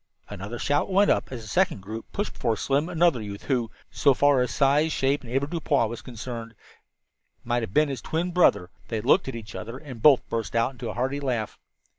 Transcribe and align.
Another 0.31 0.57
shout 0.57 0.89
went 0.91 1.11
up 1.11 1.31
as 1.31 1.43
a 1.43 1.47
second 1.47 1.81
group 1.83 2.11
pushed 2.11 2.33
before 2.33 2.57
Slim 2.57 2.89
another 2.89 3.21
youth 3.21 3.43
who, 3.43 3.69
so 3.91 4.15
far 4.15 4.41
as 4.41 4.49
size, 4.49 4.91
shape 4.91 5.23
and 5.23 5.31
avoirdupois 5.31 5.85
was 5.85 6.01
concerned, 6.01 6.55
might 7.43 7.61
have 7.61 7.71
been 7.71 7.87
his 7.89 8.01
twin 8.01 8.31
brother. 8.31 8.71
They 8.87 8.99
looked 9.01 9.27
at 9.27 9.35
each 9.35 9.53
other 9.53 9.77
and 9.77 10.01
both 10.01 10.27
burst 10.27 10.55
into 10.55 10.89
a 10.89 10.95
hearty 10.95 11.19
laugh. 11.19 11.59